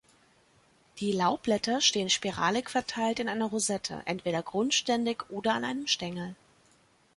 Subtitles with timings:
[0.97, 6.35] Die Laubblätter stehen spiralig verteilt in einer Rosette, entweder grundständig oder an einem Stängel.